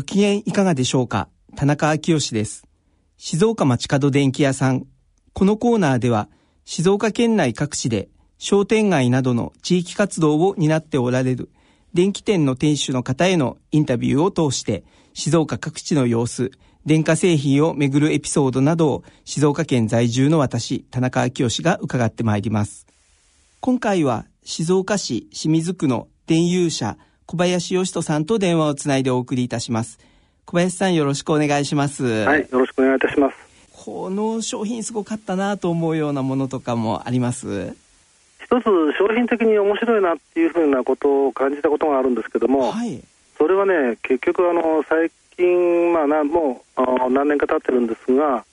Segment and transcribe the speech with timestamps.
[0.00, 1.28] ご機嫌いかがでしょうか？
[1.56, 2.66] 田中昭義です。
[3.18, 4.86] 静岡町角電気屋さん。
[5.34, 6.30] このコーナーでは、
[6.64, 11.50] 静岡県内各地で商店街などの地域活動を担っておられる
[11.92, 16.50] 電気店の店主の方へのインタビューを通して、静岡各地の様子、
[16.86, 22.86] 電化製品をめぐるエピソードなどを静岡県在住の私、田中昭義が伺ってまいります。
[23.60, 26.96] 今回は静岡市清水区の電友社
[27.30, 30.00] 小林義人さんと電話をつないでお送りいたします。
[30.46, 32.02] 小林さんよろしくお願いします。
[32.02, 33.36] はい、よろしくお願いいたします。
[33.84, 37.76] この商品すごかったなと思うようなものとかもあります？
[38.42, 38.64] 一つ
[38.98, 43.00] 商品的に面白いなっていうふうなことを感じたことがあるんですけども、はい、
[43.38, 48.44] それはね結局あの最近、まあ、なもう何年か経ってるんですが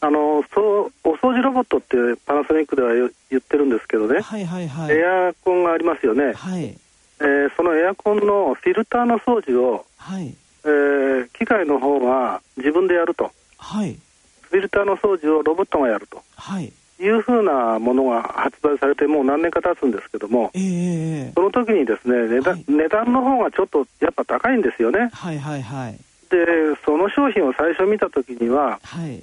[0.00, 1.96] あのそうお掃除ロボットって
[2.26, 2.94] パナソニックでは
[3.30, 6.76] 言ってるんですけどね、はいはいはい、エアコンがありますよね、はい
[7.20, 10.34] えー、そのエアコンのフィルターの掃除を、はい。
[10.64, 13.96] えー、機械の方が自分でやると、はい、
[14.42, 25.10] フィルターの掃除をロボットがやると、はい、いうふうなものが発売されてもう何年か経つんですけども、えー、その時にですね値段はい、値段の方がちょっとやっぱ高いんですよね。
[25.12, 25.92] はいはいはい、
[26.28, 26.36] で
[26.84, 29.22] その商品を最初見た時には、はい、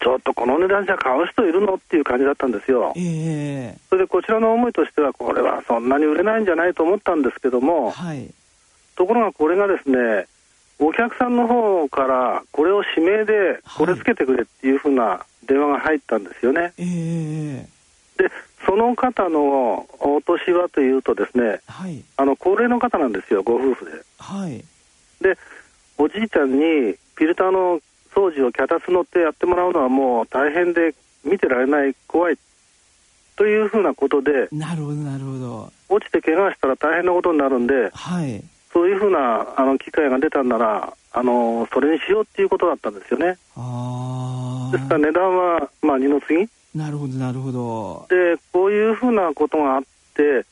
[0.00, 2.92] ちょっとこの値段じゃ買う人いるのっていう感じだったんですよ。
[2.96, 8.32] えー、それでこちらの思いとしてはこれはそんなに売れないんじゃないと思ったんですけども、はい、
[8.96, 10.26] ところがこれがですね
[10.78, 16.72] お客さんの方からこれを指名でこれつけてくれっていうふうな電話が入ったんですよね。
[16.78, 18.30] えー、で
[18.64, 23.90] その方のお年はというとですね、はい、あの高齢の方なんですよご夫婦で。
[24.18, 24.64] はい、
[25.20, 25.36] で
[25.98, 27.80] おじいちゃんにフィルターの
[28.20, 30.94] 掃除を脚立乗ってやってもらうのはもう大変で
[31.24, 32.38] 見てられない怖い
[33.36, 35.72] というふうなことでなるほどなるほど。
[35.88, 43.38] 落ちて怪我したら大変なことになるんで、はい、そういうふうなあの機会が出たんならあのそれにしようっていうことだったんですよね。
[43.56, 46.48] あですから値段は、まあ、二の次。
[46.74, 48.06] なるほどなるほど。
[48.10, 49.82] でこういうふうなことがあっ
[50.14, 50.44] て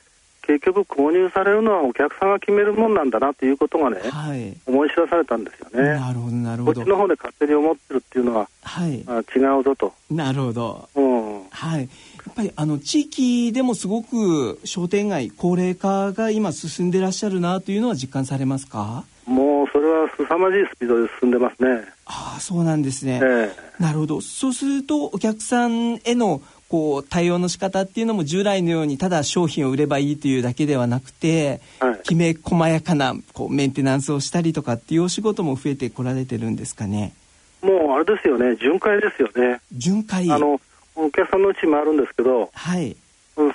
[0.49, 5.91] 結局購入されるのはお客さんが決めるもんなんだなということがね、はい、思い知らされたんですよね。
[5.91, 6.81] なるほどなるほど。
[6.81, 9.93] こっちの方で勝手に思ってるっていうのは、はい、あ違うぞと。
[10.11, 11.83] なるほど、うん、はい。
[11.83, 11.87] や
[12.31, 19.05] っぱりあの地域でもすごく商店街高齢化が今進んでらっしゃるなというのは実感されますか？
[19.27, 21.85] もうそれは凄まじいスピードで進んでますね。
[22.07, 24.23] ああそうなんですね、えー、なるほど。
[24.23, 37.15] そうするとお客さんへのこう対応の仕方っていうのも従来のようにただ商品を売ればいいというだけではなくて、はい、きめ細やかなこうメンテナンスをしたりとかっていうお仕事も増えてこられてるんですかね。
[37.63, 38.57] もうあれですよね。
[38.57, 39.61] 巡回ですよね。
[39.73, 40.31] 巡回。
[40.31, 40.61] あの
[40.95, 42.97] お客さんのうちもあるんですけど、はい、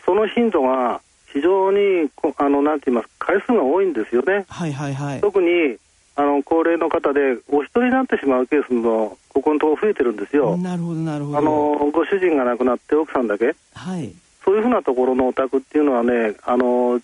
[0.06, 1.02] その頻度が
[1.34, 4.46] 非常にあのなんて言います回数が多いんですよね。
[4.48, 5.78] はいはいはい、特に
[6.16, 10.58] あの高齢の方でお一人になってしまうケースもここのところ増えてるんですよ。
[10.58, 11.38] なるほどなるほど。
[11.38, 14.14] あのご主人が亡くなって奥さんだけ、はい、
[14.46, 17.02] そういうふうなところのお宅っていうのはねあの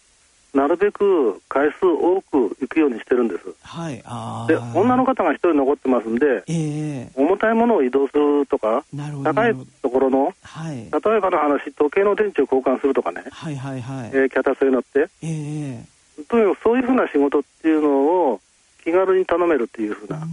[0.54, 3.54] なるべく回数多く行くようにしてるんです。
[3.62, 8.84] はい、あで女の方が一人残ってますんで、えー、重たいものを移動するとか
[9.24, 14.10] 高いところの、はい、例えばの話時計の電池を交換するとかね、はいはいはい。
[14.10, 17.90] えー、キャタスに乗って、えー、とにかくそういうふうな仕事っていうの
[18.32, 18.42] を
[18.84, 20.28] 気軽に頼めるっていうふうな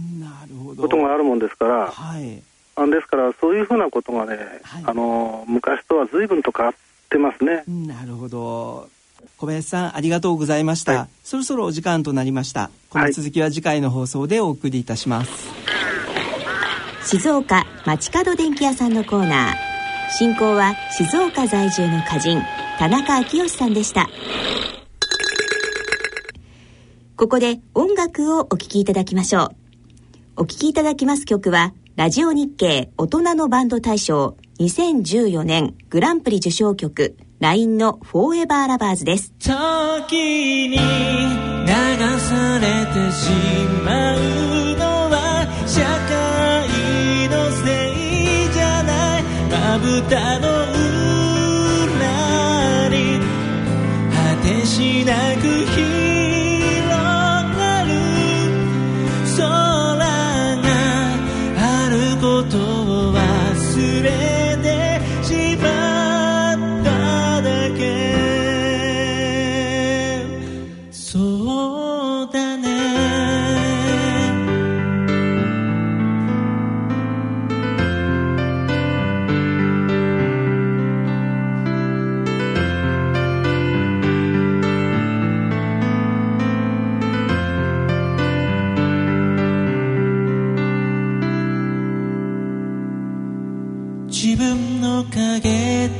[0.77, 1.13] ことが。
[1.13, 2.41] あるもんですから、はい、
[2.75, 6.75] あですからそういうふうなことがね、はい、あの昔とは随分と変わっ
[7.09, 7.63] てますね。
[7.67, 8.89] なるほど。
[9.37, 12.69] 小林さんありがとうございました、はい、そろそろお時間となりました。
[12.89, 15.55] この続きは次回の放送でお送りいたします、は
[17.03, 19.55] い、静岡町角電気屋さんのコーナー。
[20.09, 22.41] 進行は静岡在住の歌人
[22.79, 24.07] 田中昭義さんでした。
[27.17, 29.66] ここで音楽をお聴きいただきましょう
[30.39, 39.33] お聴きいただきます曲はラジオ日経大人のバンド大賞2014年グランプリ受賞曲 LINE のフォーエバーラバーズです。
[39.39, 43.31] 時に流されてし
[43.83, 44.19] まう
[44.77, 49.23] のは社会のせいじゃない。
[49.49, 50.46] まぶたの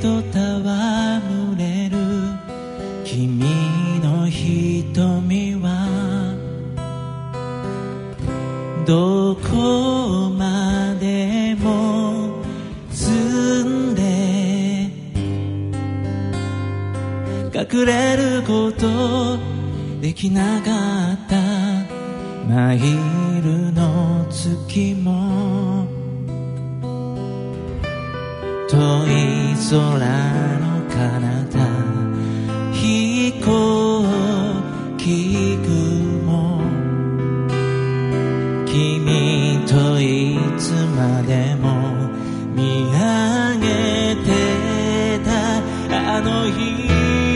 [0.07, 1.97] と戯れる。
[3.03, 3.43] 君
[4.01, 5.67] の瞳は
[8.85, 12.41] どこまでも
[12.89, 14.01] 澄んで
[17.53, 19.37] 隠れること
[19.99, 20.71] できなか
[21.15, 21.35] った。
[22.47, 22.79] マイ
[23.43, 25.26] ルの月も
[28.69, 28.75] 遠
[29.07, 29.79] い空
[30.59, 30.95] の彼
[31.45, 31.57] 方
[32.73, 34.05] 飛行
[34.97, 36.61] 機雲
[38.65, 42.09] 君といつまでも
[42.53, 47.26] 見上げてたあの日。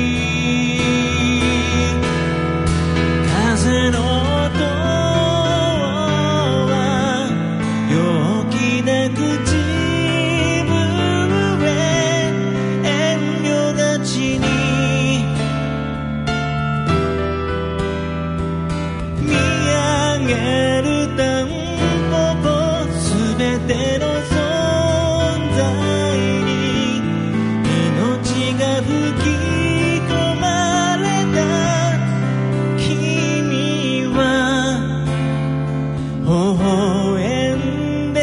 [36.31, 38.19] 笑んで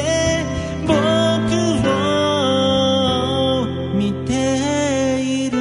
[0.86, 0.94] 僕
[1.86, 4.32] を見て
[5.20, 5.58] いる。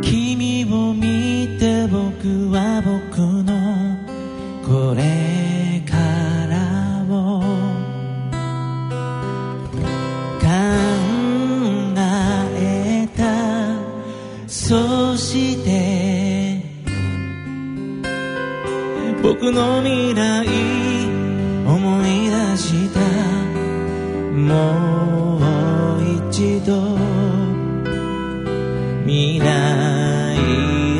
[0.00, 3.65] 君を見て僕は僕の
[19.22, 20.46] 僕の未来
[21.66, 23.00] 思い出した
[24.32, 25.42] もう
[26.30, 26.96] 一度
[29.06, 29.44] 未来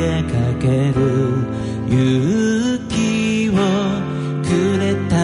[0.01, 0.65] へかけ
[0.97, 1.01] る
[1.89, 3.53] 勇気を
[4.43, 4.47] く
[4.77, 5.15] れた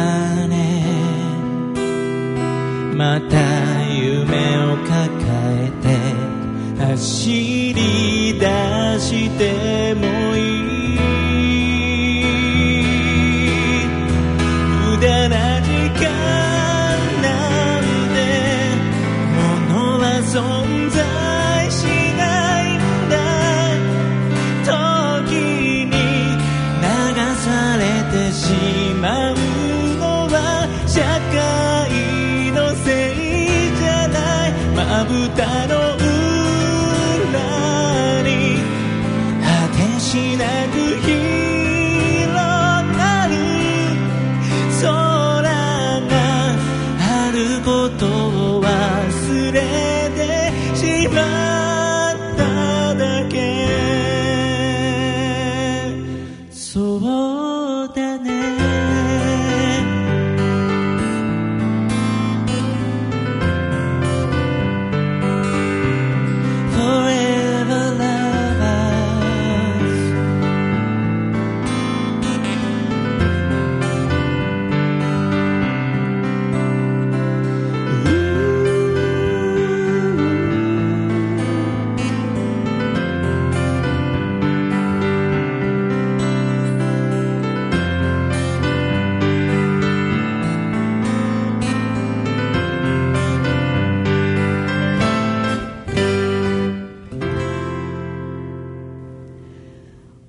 [0.47, 0.53] ね。
[2.95, 3.37] また
[3.91, 4.93] 夢を抱
[5.57, 5.85] えて
[6.85, 7.52] 走り
[20.93, 21.32] die.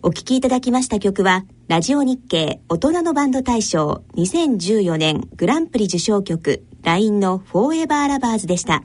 [0.07, 8.85] お聴きいただきました曲は、ラジオ日経大人のバンド大賞2014年グランプリ受賞曲、LINE のフォーエバーラバーズでした。